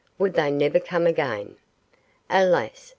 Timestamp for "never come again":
0.49-1.57